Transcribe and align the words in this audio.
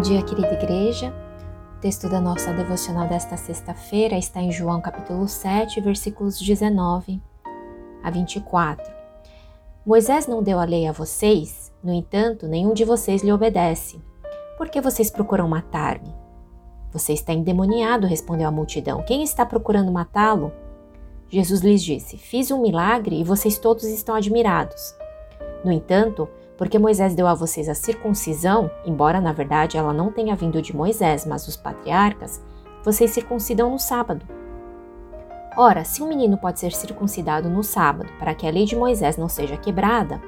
Bom 0.00 0.08
dia, 0.08 0.22
querida 0.22 0.54
igreja. 0.54 1.12
O 1.76 1.80
texto 1.82 2.08
da 2.08 2.22
nossa 2.22 2.54
devocional 2.54 3.06
desta 3.06 3.36
sexta-feira 3.36 4.16
está 4.16 4.40
em 4.40 4.50
João 4.50 4.80
capítulo 4.80 5.28
7, 5.28 5.78
versículos 5.82 6.38
19 6.40 7.20
a 8.02 8.10
24. 8.10 8.90
Moisés 9.84 10.26
não 10.26 10.42
deu 10.42 10.58
a 10.58 10.64
lei 10.64 10.86
a 10.86 10.92
vocês, 10.92 11.70
no 11.84 11.92
entanto, 11.92 12.48
nenhum 12.48 12.72
de 12.72 12.82
vocês 12.82 13.22
lhe 13.22 13.30
obedece. 13.30 14.00
Por 14.56 14.70
que 14.70 14.80
vocês 14.80 15.10
procuram 15.10 15.46
matar-me? 15.46 16.14
Você 16.94 17.12
está 17.12 17.34
endemoniado, 17.34 18.06
respondeu 18.06 18.48
a 18.48 18.50
multidão. 18.50 19.02
Quem 19.02 19.22
está 19.22 19.44
procurando 19.44 19.92
matá-lo? 19.92 20.50
Jesus 21.28 21.60
lhes 21.60 21.82
disse: 21.84 22.16
Fiz 22.16 22.50
um 22.50 22.62
milagre 22.62 23.20
e 23.20 23.22
vocês 23.22 23.58
todos 23.58 23.84
estão 23.84 24.14
admirados. 24.14 24.94
No 25.62 25.70
entanto, 25.70 26.26
porque 26.60 26.78
Moisés 26.78 27.14
deu 27.14 27.26
a 27.26 27.32
vocês 27.32 27.70
a 27.70 27.74
circuncisão, 27.74 28.70
embora 28.84 29.18
na 29.18 29.32
verdade 29.32 29.78
ela 29.78 29.94
não 29.94 30.12
tenha 30.12 30.36
vindo 30.36 30.60
de 30.60 30.76
Moisés, 30.76 31.24
mas 31.24 31.46
dos 31.46 31.56
patriarcas, 31.56 32.38
vocês 32.84 33.12
circuncidam 33.12 33.70
no 33.70 33.78
sábado. 33.78 34.26
Ora, 35.56 35.84
se 35.84 36.02
um 36.02 36.06
menino 36.06 36.36
pode 36.36 36.60
ser 36.60 36.72
circuncidado 36.72 37.48
no 37.48 37.62
sábado, 37.62 38.10
para 38.18 38.34
que 38.34 38.46
a 38.46 38.50
lei 38.50 38.66
de 38.66 38.76
Moisés 38.76 39.16
não 39.16 39.26
seja 39.26 39.56
quebrada, 39.56 40.20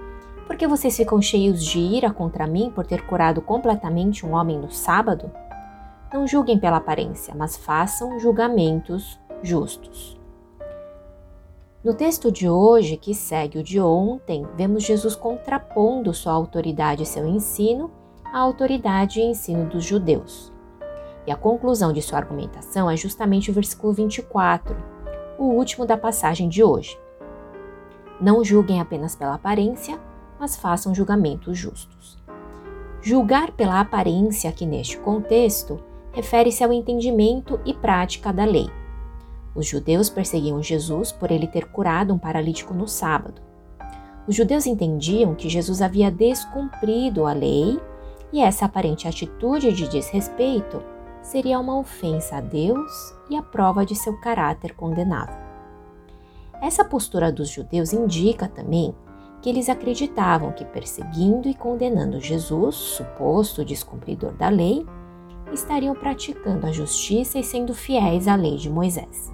por 0.46 0.56
que 0.56 0.66
vocês 0.66 0.96
ficam 0.96 1.20
cheios 1.20 1.62
de 1.62 1.78
ira 1.78 2.10
contra 2.10 2.46
mim 2.46 2.72
por 2.74 2.86
ter 2.86 3.04
curado 3.04 3.42
completamente 3.42 4.24
um 4.24 4.32
homem 4.32 4.58
no 4.58 4.70
sábado? 4.70 5.30
Não 6.10 6.26
julguem 6.26 6.58
pela 6.58 6.78
aparência, 6.78 7.34
mas 7.36 7.58
façam 7.58 8.18
julgamentos 8.18 9.20
justos. 9.42 10.18
No 11.84 11.92
texto 11.92 12.30
de 12.30 12.48
hoje, 12.48 12.96
que 12.96 13.12
segue 13.12 13.58
o 13.58 13.62
de 13.62 13.80
ontem, 13.80 14.46
vemos 14.54 14.84
Jesus 14.84 15.16
contrapondo 15.16 16.14
sua 16.14 16.32
autoridade 16.32 17.02
e 17.02 17.06
seu 17.06 17.26
ensino 17.26 17.90
à 18.24 18.38
autoridade 18.38 19.18
e 19.18 19.24
ensino 19.24 19.68
dos 19.68 19.82
judeus. 19.82 20.52
E 21.26 21.32
a 21.32 21.36
conclusão 21.36 21.92
de 21.92 22.00
sua 22.00 22.18
argumentação 22.18 22.88
é 22.88 22.96
justamente 22.96 23.50
o 23.50 23.54
versículo 23.54 23.92
24, 23.92 24.76
o 25.36 25.46
último 25.46 25.84
da 25.84 25.96
passagem 25.96 26.48
de 26.48 26.62
hoje. 26.62 26.96
Não 28.20 28.44
julguem 28.44 28.80
apenas 28.80 29.16
pela 29.16 29.34
aparência, 29.34 29.98
mas 30.38 30.54
façam 30.54 30.94
julgamentos 30.94 31.58
justos. 31.58 32.16
Julgar 33.00 33.50
pela 33.50 33.80
aparência 33.80 34.48
aqui 34.48 34.64
neste 34.64 34.98
contexto 34.98 35.80
refere-se 36.12 36.62
ao 36.62 36.72
entendimento 36.72 37.58
e 37.64 37.74
prática 37.74 38.32
da 38.32 38.44
lei. 38.44 38.70
Os 39.54 39.66
judeus 39.66 40.08
perseguiam 40.08 40.62
Jesus 40.62 41.12
por 41.12 41.30
ele 41.30 41.46
ter 41.46 41.66
curado 41.66 42.14
um 42.14 42.18
paralítico 42.18 42.72
no 42.72 42.88
sábado. 42.88 43.42
Os 44.26 44.34
judeus 44.34 44.66
entendiam 44.66 45.34
que 45.34 45.48
Jesus 45.48 45.82
havia 45.82 46.10
descumprido 46.10 47.26
a 47.26 47.32
lei 47.32 47.78
e 48.32 48.40
essa 48.40 48.64
aparente 48.64 49.06
atitude 49.06 49.72
de 49.72 49.88
desrespeito 49.88 50.82
seria 51.20 51.58
uma 51.58 51.78
ofensa 51.78 52.36
a 52.36 52.40
Deus 52.40 53.14
e 53.28 53.36
a 53.36 53.42
prova 53.42 53.84
de 53.84 53.94
seu 53.94 54.18
caráter 54.20 54.74
condenável. 54.74 55.36
Essa 56.60 56.84
postura 56.84 57.30
dos 57.30 57.48
judeus 57.48 57.92
indica 57.92 58.48
também 58.48 58.94
que 59.42 59.50
eles 59.50 59.68
acreditavam 59.68 60.52
que 60.52 60.64
perseguindo 60.64 61.48
e 61.48 61.54
condenando 61.54 62.20
Jesus, 62.20 62.76
suposto 62.76 63.64
descumpridor 63.64 64.32
da 64.32 64.48
lei, 64.48 64.86
estariam 65.52 65.94
praticando 65.94 66.66
a 66.66 66.72
justiça 66.72 67.38
e 67.38 67.44
sendo 67.44 67.74
fiéis 67.74 68.28
à 68.28 68.36
lei 68.36 68.56
de 68.56 68.70
Moisés. 68.70 69.32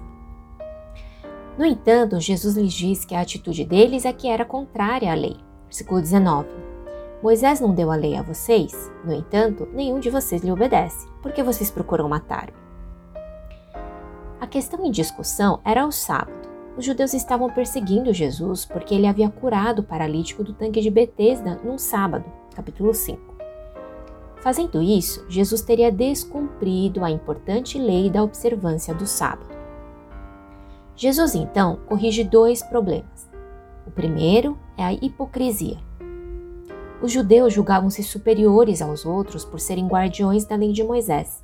No 1.59 1.65
entanto, 1.65 2.21
Jesus 2.21 2.55
lhes 2.55 2.71
diz 2.71 3.03
que 3.03 3.13
a 3.13 3.19
atitude 3.19 3.65
deles 3.65 4.05
é 4.05 4.13
que 4.13 4.29
era 4.29 4.45
contrária 4.45 5.11
à 5.11 5.13
lei. 5.13 5.35
Versículo 5.65 5.99
19. 5.99 6.47
Moisés 7.21 7.59
não 7.59 7.75
deu 7.75 7.91
a 7.91 7.97
lei 7.97 8.15
a 8.15 8.21
vocês, 8.21 8.89
no 9.03 9.11
entanto, 9.11 9.67
nenhum 9.73 9.99
de 9.99 10.09
vocês 10.09 10.41
lhe 10.41 10.53
obedece, 10.53 11.05
porque 11.21 11.43
vocês 11.43 11.69
procuram 11.69 12.07
matar-me. 12.07 12.53
A 14.39 14.47
questão 14.47 14.85
em 14.85 14.89
discussão 14.89 15.59
era 15.65 15.85
o 15.85 15.91
sábado. 15.91 16.47
Os 16.77 16.85
judeus 16.85 17.13
estavam 17.13 17.49
perseguindo 17.49 18.13
Jesus 18.13 18.63
porque 18.63 18.95
ele 18.95 19.05
havia 19.05 19.29
curado 19.29 19.79
o 19.79 19.83
paralítico 19.83 20.45
do 20.45 20.53
tanque 20.53 20.79
de 20.79 20.89
Betesda 20.89 21.59
num 21.61 21.77
sábado, 21.77 22.23
capítulo 22.55 22.93
5. 22.93 23.35
Fazendo 24.41 24.81
isso, 24.81 25.25
Jesus 25.27 25.61
teria 25.61 25.91
descumprido 25.91 27.03
a 27.03 27.11
importante 27.11 27.77
lei 27.77 28.09
da 28.09 28.23
observância 28.23 28.93
do 28.93 29.05
sábado. 29.05 29.58
Jesus 30.99 31.33
então 31.33 31.79
corrige 31.87 32.25
dois 32.25 32.61
problemas. 32.61 33.29
O 33.87 33.89
primeiro 33.89 34.59
é 34.77 34.83
a 34.83 34.91
hipocrisia. 34.91 35.77
Os 37.01 37.09
judeus 37.09 37.53
julgavam-se 37.53 38.03
superiores 38.03 38.81
aos 38.81 39.05
outros 39.05 39.45
por 39.45 39.61
serem 39.61 39.87
guardiões 39.87 40.43
da 40.43 40.57
lei 40.57 40.73
de 40.73 40.83
Moisés. 40.83 41.41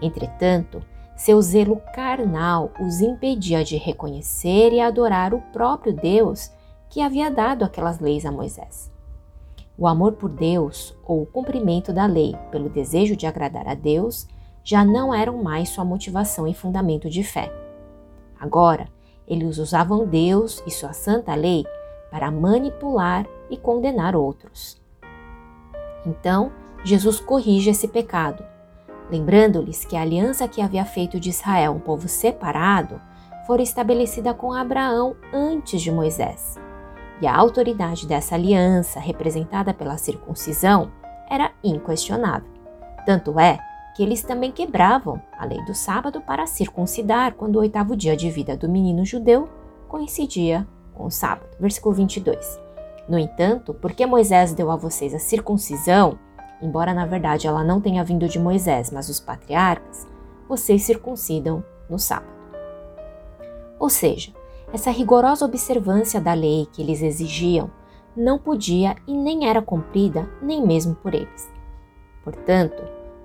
Entretanto, 0.00 0.82
seu 1.14 1.42
zelo 1.42 1.82
carnal 1.94 2.72
os 2.80 3.02
impedia 3.02 3.62
de 3.62 3.76
reconhecer 3.76 4.72
e 4.72 4.80
adorar 4.80 5.34
o 5.34 5.42
próprio 5.52 5.92
Deus 5.92 6.50
que 6.88 7.02
havia 7.02 7.30
dado 7.30 7.66
aquelas 7.66 8.00
leis 8.00 8.24
a 8.24 8.32
Moisés. 8.32 8.90
O 9.76 9.86
amor 9.86 10.12
por 10.12 10.30
Deus 10.30 10.96
ou 11.04 11.20
o 11.20 11.26
cumprimento 11.26 11.92
da 11.92 12.06
lei 12.06 12.34
pelo 12.50 12.70
desejo 12.70 13.16
de 13.16 13.26
agradar 13.26 13.68
a 13.68 13.74
Deus 13.74 14.26
já 14.64 14.82
não 14.82 15.12
eram 15.12 15.42
mais 15.42 15.68
sua 15.68 15.84
motivação 15.84 16.48
e 16.48 16.54
fundamento 16.54 17.10
de 17.10 17.22
fé. 17.22 17.61
Agora, 18.42 18.88
eles 19.24 19.56
usavam 19.56 20.04
Deus 20.04 20.60
e 20.66 20.70
sua 20.72 20.92
santa 20.92 21.32
lei 21.32 21.64
para 22.10 22.28
manipular 22.28 23.24
e 23.48 23.56
condenar 23.56 24.16
outros. 24.16 24.82
Então, 26.04 26.50
Jesus 26.82 27.20
corrige 27.20 27.70
esse 27.70 27.86
pecado, 27.86 28.44
lembrando-lhes 29.08 29.84
que 29.84 29.96
a 29.96 30.02
aliança 30.02 30.48
que 30.48 30.60
havia 30.60 30.84
feito 30.84 31.20
de 31.20 31.30
Israel 31.30 31.70
um 31.70 31.78
povo 31.78 32.08
separado 32.08 33.00
fora 33.46 33.62
estabelecida 33.62 34.34
com 34.34 34.52
Abraão 34.52 35.14
antes 35.32 35.80
de 35.80 35.92
Moisés. 35.92 36.58
E 37.20 37.26
a 37.28 37.36
autoridade 37.36 38.08
dessa 38.08 38.34
aliança, 38.34 38.98
representada 38.98 39.72
pela 39.72 39.96
circuncisão, 39.96 40.90
era 41.30 41.52
inquestionável. 41.62 42.50
Tanto 43.06 43.38
é 43.38 43.60
que 43.94 44.02
eles 44.02 44.22
também 44.22 44.50
quebravam 44.50 45.20
a 45.38 45.44
lei 45.44 45.62
do 45.64 45.74
sábado 45.74 46.20
para 46.20 46.46
circuncidar 46.46 47.34
quando 47.34 47.56
o 47.56 47.60
oitavo 47.60 47.96
dia 47.96 48.16
de 48.16 48.30
vida 48.30 48.56
do 48.56 48.68
menino 48.68 49.04
judeu 49.04 49.48
coincidia 49.88 50.66
com 50.94 51.04
o 51.04 51.10
sábado. 51.10 51.56
Versículo 51.60 51.94
22. 51.94 52.60
No 53.08 53.18
entanto, 53.18 53.74
porque 53.74 54.06
Moisés 54.06 54.54
deu 54.54 54.70
a 54.70 54.76
vocês 54.76 55.14
a 55.14 55.18
circuncisão, 55.18 56.18
embora 56.60 56.94
na 56.94 57.04
verdade 57.04 57.46
ela 57.46 57.64
não 57.64 57.80
tenha 57.80 58.04
vindo 58.04 58.28
de 58.28 58.38
Moisés, 58.38 58.90
mas 58.90 59.08
dos 59.08 59.20
patriarcas, 59.20 60.08
vocês 60.48 60.82
circuncidam 60.82 61.64
no 61.90 61.98
sábado. 61.98 62.32
Ou 63.78 63.90
seja, 63.90 64.32
essa 64.72 64.90
rigorosa 64.90 65.44
observância 65.44 66.20
da 66.20 66.32
lei 66.32 66.66
que 66.72 66.80
eles 66.80 67.02
exigiam 67.02 67.70
não 68.16 68.38
podia 68.38 68.96
e 69.06 69.14
nem 69.14 69.48
era 69.48 69.60
cumprida 69.60 70.28
nem 70.40 70.64
mesmo 70.64 70.94
por 70.94 71.14
eles. 71.14 71.50
Portanto, 72.22 72.82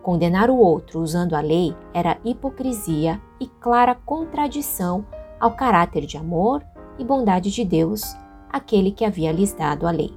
Condenar 0.08 0.50
o 0.50 0.56
outro 0.56 1.02
usando 1.02 1.34
a 1.34 1.42
lei 1.42 1.76
era 1.94 2.18
hipocrisia 2.24 3.22
e 3.42 3.46
clara 3.46 3.94
contradição 3.94 5.06
ao 5.38 5.52
caráter 5.52 6.06
de 6.06 6.16
amor 6.16 6.64
e 6.98 7.04
bondade 7.04 7.52
de 7.52 7.66
Deus, 7.66 8.16
aquele 8.50 8.94
que 8.94 9.04
havia 9.04 9.34
lhes 9.34 9.52
dado 9.52 9.86
a 9.86 9.92
lei. 9.92 10.16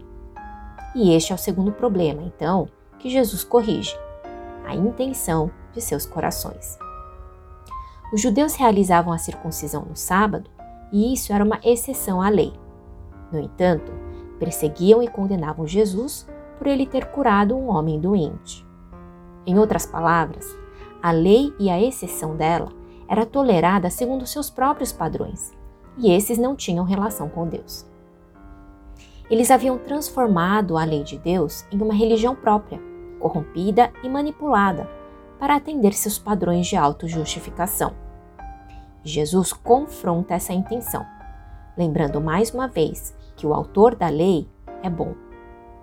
E 0.94 1.12
este 1.12 1.32
é 1.32 1.34
o 1.34 1.38
segundo 1.38 1.72
problema, 1.72 2.22
então, 2.22 2.68
que 3.00 3.10
Jesus 3.10 3.42
corrige: 3.42 3.98
a 4.64 4.76
intenção 4.76 5.50
de 5.72 5.80
seus 5.80 6.06
corações. 6.06 6.78
Os 8.12 8.20
judeus 8.20 8.54
realizavam 8.54 9.12
a 9.12 9.18
circuncisão 9.18 9.84
no 9.86 9.96
sábado 9.96 10.48
e 10.92 11.12
isso 11.12 11.32
era 11.32 11.42
uma 11.42 11.58
exceção 11.64 12.22
à 12.22 12.28
lei. 12.28 12.52
No 13.32 13.40
entanto, 13.40 13.90
perseguiam 14.38 15.02
e 15.02 15.08
condenavam 15.08 15.66
Jesus 15.66 16.28
por 16.58 16.68
ele 16.68 16.86
ter 16.86 17.06
curado 17.06 17.56
um 17.56 17.70
homem 17.70 17.98
doente. 17.98 18.69
Em 19.46 19.58
outras 19.58 19.86
palavras, 19.86 20.46
a 21.02 21.10
lei 21.10 21.54
e 21.58 21.70
a 21.70 21.80
exceção 21.80 22.36
dela 22.36 22.68
era 23.08 23.26
tolerada 23.26 23.90
segundo 23.90 24.26
seus 24.26 24.50
próprios 24.50 24.92
padrões, 24.92 25.52
e 25.96 26.10
esses 26.12 26.38
não 26.38 26.54
tinham 26.54 26.84
relação 26.84 27.28
com 27.28 27.48
Deus. 27.48 27.86
Eles 29.30 29.50
haviam 29.50 29.78
transformado 29.78 30.76
a 30.76 30.84
lei 30.84 31.02
de 31.02 31.16
Deus 31.18 31.64
em 31.72 31.80
uma 31.80 31.94
religião 31.94 32.34
própria, 32.34 32.80
corrompida 33.18 33.92
e 34.02 34.08
manipulada, 34.08 34.88
para 35.38 35.56
atender 35.56 35.94
seus 35.94 36.18
padrões 36.18 36.66
de 36.66 36.76
autojustificação. 36.76 37.94
Jesus 39.02 39.52
confronta 39.52 40.34
essa 40.34 40.52
intenção, 40.52 41.06
lembrando 41.76 42.20
mais 42.20 42.52
uma 42.52 42.68
vez 42.68 43.16
que 43.36 43.46
o 43.46 43.54
autor 43.54 43.94
da 43.94 44.08
lei 44.08 44.46
é 44.82 44.90
bom, 44.90 45.14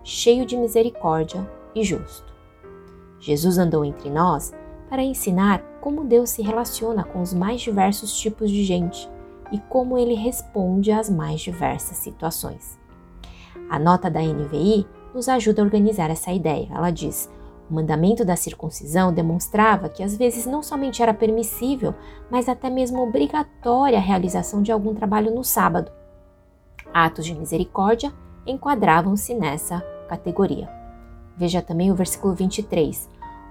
cheio 0.03 0.45
de 0.45 0.55
misericórdia 0.55 1.49
e 1.73 1.83
justo. 1.83 2.36
Jesus 3.19 3.57
andou 3.57 3.83
entre 3.83 4.09
nós 4.09 4.53
para 4.89 5.03
ensinar 5.03 5.61
como 5.81 6.05
Deus 6.05 6.29
se 6.29 6.41
relaciona 6.41 7.03
com 7.03 7.21
os 7.21 7.33
mais 7.33 7.61
diversos 7.61 8.17
tipos 8.17 8.49
de 8.49 8.63
gente 8.63 9.09
e 9.51 9.59
como 9.59 9.97
ele 9.97 10.13
responde 10.13 10.91
às 10.91 11.09
mais 11.09 11.41
diversas 11.41 11.97
situações. 11.97 12.77
A 13.69 13.77
nota 13.77 14.09
da 14.09 14.21
NVI 14.21 14.87
nos 15.13 15.27
ajuda 15.27 15.61
a 15.61 15.65
organizar 15.65 16.09
essa 16.09 16.31
ideia. 16.31 16.69
Ela 16.71 16.91
diz: 16.91 17.29
O 17.69 17.73
mandamento 17.73 18.23
da 18.23 18.35
circuncisão 18.35 19.13
demonstrava 19.13 19.89
que 19.89 20.03
às 20.03 20.15
vezes 20.15 20.45
não 20.45 20.61
somente 20.61 21.01
era 21.01 21.13
permissível, 21.13 21.93
mas 22.29 22.47
até 22.47 22.69
mesmo 22.69 23.01
obrigatória 23.01 23.97
a 23.97 24.01
realização 24.01 24.61
de 24.61 24.71
algum 24.71 24.93
trabalho 24.93 25.33
no 25.33 25.43
sábado. 25.43 25.91
Atos 26.93 27.25
de 27.25 27.33
misericórdia 27.33 28.13
enquadravam-se 28.45 29.33
nessa 29.33 29.81
categoria. 30.07 30.76
Veja 31.37 31.61
também 31.61 31.91
o 31.91 31.95
versículo 31.95 32.33
23. 32.33 33.07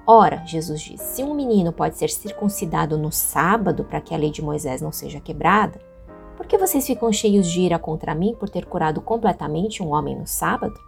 Ora, 0.06 0.44
Jesus 0.44 0.80
diz: 0.80 1.00
se 1.00 1.22
um 1.22 1.34
menino 1.34 1.72
pode 1.72 1.96
ser 1.96 2.10
circuncidado 2.10 2.98
no 2.98 3.12
sábado 3.12 3.84
para 3.84 4.00
que 4.00 4.14
a 4.14 4.18
lei 4.18 4.30
de 4.30 4.42
Moisés 4.42 4.82
não 4.82 4.90
seja 4.90 5.20
quebrada, 5.20 5.80
por 6.36 6.46
que 6.46 6.58
vocês 6.58 6.86
ficam 6.86 7.12
cheios 7.12 7.46
de 7.46 7.60
ira 7.60 7.78
contra 7.78 8.14
mim 8.14 8.34
por 8.38 8.48
ter 8.48 8.66
curado 8.66 9.00
completamente 9.00 9.82
um 9.82 9.92
homem 9.92 10.18
no 10.18 10.26
sábado? 10.26 10.78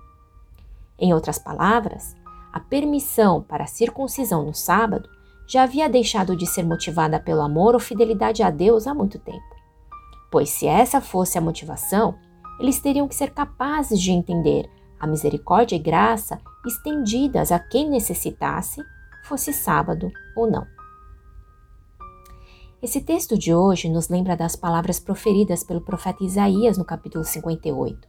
Em 0.99 1.15
outras 1.15 1.39
palavras, 1.39 2.17
a 2.53 2.61
permissão 2.61 3.43
para 3.43 3.65
a 3.65 3.69
circuncisão 3.69 4.45
no 4.45 4.53
sábado 4.53 5.09
já 5.47 5.63
havia 5.63 5.89
deixado 5.89 6.37
de 6.37 6.47
ser 6.47 6.65
motivada 6.65 7.19
pelo 7.19 7.41
amor 7.41 7.75
ou 7.75 7.81
fidelidade 7.81 8.43
a 8.43 8.51
Deus 8.51 8.87
há 8.87 8.93
muito 8.93 9.19
tempo. 9.19 9.57
Pois 10.31 10.51
se 10.51 10.67
essa 10.67 11.01
fosse 11.01 11.39
a 11.39 11.41
motivação, 11.41 12.17
eles 12.61 12.81
teriam 12.81 13.09
que 13.09 13.15
ser 13.15 13.31
capazes 13.31 14.01
de 14.01 14.11
entender 14.11 14.69
a 15.01 15.07
misericórdia 15.07 15.77
e 15.77 15.79
graça 15.79 16.39
estendidas 16.69 17.51
a 17.51 17.59
quem 17.59 17.91
necessitasse, 17.91 18.85
fosse 19.25 19.53
sábado 19.53 20.11
ou 20.37 20.49
não. 20.49 20.67
Esse 22.81 23.01
texto 23.01 23.37
de 23.37 23.53
hoje 23.53 23.89
nos 23.89 24.09
lembra 24.09 24.37
das 24.37 24.55
palavras 24.55 25.01
proferidas 25.01 25.65
pelo 25.65 25.81
profeta 25.81 26.23
Isaías 26.23 26.79
no 26.79 26.85
capítulo 26.85 27.25
58, 27.25 28.07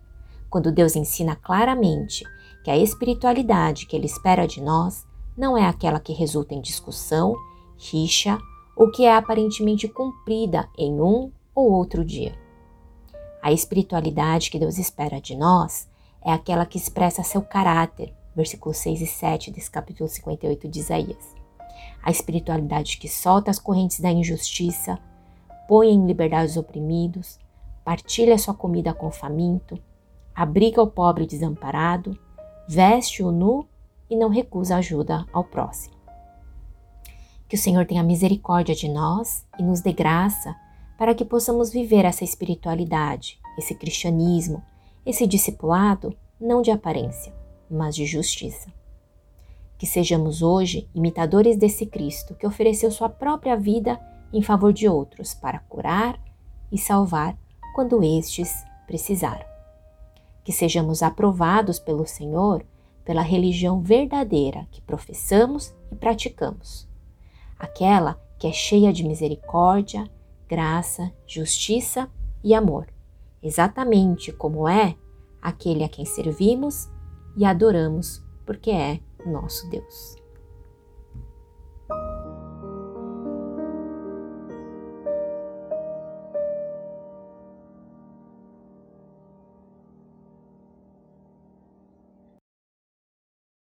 quando 0.48 0.72
Deus 0.72 0.96
ensina 0.96 1.36
claramente 1.36 2.24
que 2.64 2.70
a 2.70 2.78
espiritualidade 2.78 3.88
que 3.88 3.96
ele 3.96 4.06
espera 4.06 4.48
de 4.48 4.62
nós 4.62 5.08
não 5.36 5.58
é 5.58 5.66
aquela 5.66 6.00
que 6.00 6.14
resulta 6.14 6.54
em 6.54 6.62
discussão, 6.62 7.34
rixa 7.78 8.38
ou 8.76 8.92
que 8.92 9.06
é 9.06 9.16
aparentemente 9.16 9.88
cumprida 9.88 10.70
em 10.78 11.02
um 11.02 11.32
ou 11.56 11.72
outro 11.72 12.06
dia. 12.06 12.38
A 13.42 13.52
espiritualidade 13.52 14.52
que 14.52 14.60
Deus 14.60 14.78
espera 14.78 15.20
de 15.20 15.36
nós 15.36 15.90
é 16.22 16.32
aquela 16.32 16.66
que 16.66 16.78
expressa 16.78 17.24
seu 17.24 17.42
caráter, 17.42 18.14
versículos 18.36 18.78
6 18.78 19.02
e 19.02 19.08
7 19.08 19.52
desse 19.52 19.70
capítulo 19.70 20.10
58 20.10 20.68
de 20.68 20.80
Isaías 20.80 21.40
a 22.02 22.12
espiritualidade 22.12 22.98
que 22.98 23.08
solta 23.08 23.52
as 23.52 23.60
correntes 23.60 24.00
da 24.00 24.12
injustiça, 24.12 24.98
põe 25.68 25.90
em 25.90 26.06
liberdade 26.06 26.52
os 26.52 26.58
oprimidos, 26.58 27.40
partilha 27.84 28.38
sua 28.38 28.54
comida 28.54 28.94
com 28.94 29.08
o 29.08 29.12
faminto, 29.12 29.78
abriga 30.34 30.82
o 30.82 30.88
pobre 30.88 31.26
desamparado, 31.26 32.18
veste-o 32.68 33.32
nu 33.32 33.68
e 34.10 34.16
não 34.16 34.30
recusa 34.30 34.78
ajuda 34.78 35.26
ao 35.32 35.44
próximo. 35.44 35.96
Que 37.48 37.56
o 37.56 37.60
Senhor 37.60 37.86
tenha 37.86 38.04
misericórdia 38.04 38.76
de 38.76 38.88
nós 38.88 39.46
e 39.58 39.64
nos 39.64 39.82
dê 39.82 39.92
graça 39.92 40.56
para 40.98 41.16
que 41.16 41.26
possamos 41.26 41.72
viver 41.72 42.06
essa 42.06 42.24
espiritualidade, 42.24 43.40
esse 43.58 43.74
cristianismo, 43.74 44.62
esse 45.06 45.26
discipulado, 45.26 46.16
não 46.40 46.62
de 46.62 46.72
aparência, 46.72 47.34
mas 47.70 47.96
de 47.96 48.06
justiça. 48.06 48.72
Que 49.78 49.86
sejamos 49.86 50.42
hoje 50.42 50.90
imitadores 50.94 51.58
desse 51.58 51.86
Cristo 51.86 52.36
que 52.36 52.48
ofereceu 52.48 52.92
sua 52.92 53.10
própria 53.10 53.56
vida 53.56 54.00
em 54.34 54.42
favor 54.42 54.74
de 54.74 54.88
outros 54.88 55.34
para 55.34 55.60
curar 55.60 56.20
e 56.72 56.78
salvar 56.78 57.38
quando 57.74 58.04
estes 58.04 58.64
precisaram. 58.86 59.46
Que 60.44 60.52
sejamos 60.52 61.02
aprovados 61.02 61.80
pelo 61.80 62.06
Senhor 62.06 62.66
pela 63.10 63.24
religião 63.24 63.82
verdadeira 63.82 64.68
que 64.70 64.82
professamos 64.82 65.74
e 65.92 65.96
praticamos, 65.96 66.88
aquela 67.58 68.22
que 68.38 68.46
é 68.46 68.52
cheia 68.52 68.94
de 68.94 69.04
misericórdia, 69.04 70.08
graça, 70.48 71.12
justiça 71.26 72.08
e 72.44 72.54
amor, 72.54 72.88
exatamente 73.42 74.32
como 74.32 74.70
é 74.70 74.96
aquele 75.42 75.84
a 75.84 75.90
quem 75.90 76.06
servimos 76.06 76.88
e 77.40 77.46
adoramos, 77.46 78.22
porque 78.46 78.70
é 78.70 79.00
nosso 79.26 79.70
Deus. 79.70 80.18